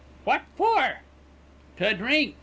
"What 0.23 0.41
for?" 0.55 1.01
"To 1.77 1.93
drink." 1.93 2.35